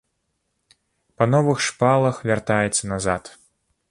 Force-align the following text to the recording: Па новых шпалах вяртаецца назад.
Па 1.19 1.27
новых 1.33 1.61
шпалах 1.67 2.23
вяртаецца 2.31 2.83
назад. 2.95 3.23